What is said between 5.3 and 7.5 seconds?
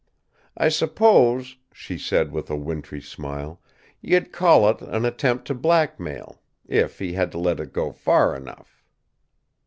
to blackmail if he had